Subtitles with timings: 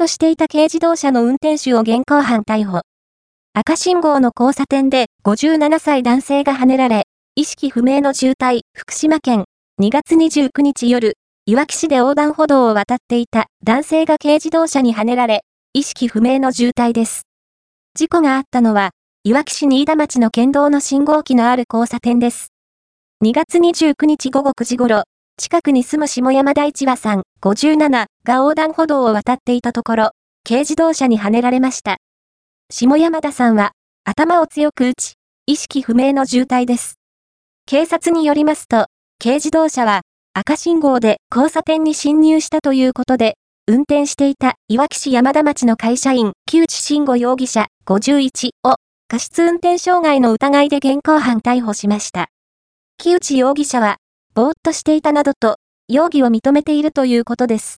[0.00, 2.80] としていた軽自動車の運転手を現行犯逮捕。
[3.52, 7.02] 赤信号の交差点で57歳男性が跳ねられ、
[7.34, 9.44] 意識不明の重体、福島県、
[9.78, 15.42] 2月29日夜、いわき市で横断歩道を渡っていた男性が軽自動車に跳ねられ、
[15.74, 17.26] 意識不明の重体です。
[17.94, 18.92] 事故があったのは、
[19.24, 22.54] いわき市新田町の県道の信号機のある交差点です。
[23.22, 25.04] 2月29日午後9時頃、
[25.40, 27.88] 近くに住む下山大地和さん、57
[28.24, 30.10] が横断歩道を渡っていたところ、
[30.46, 31.96] 軽自動車にはねられました。
[32.70, 33.72] 下山田さんは、
[34.04, 35.14] 頭を強く打ち、
[35.46, 36.98] 意識不明の重体です。
[37.64, 38.88] 警察によりますと、
[39.18, 40.02] 軽自動車は、
[40.34, 48.76] 赤信号で交差点に進入したということで、運転していたいわき市山田町の会社員、木内慎吾容疑者51を、
[49.08, 52.28] 過失運転傷害の疑いで現行犯逮捕しました。
[52.98, 53.96] 木内容疑者は、
[54.40, 57.68] ぼーっとしていたなどと、容疑を認めているということです。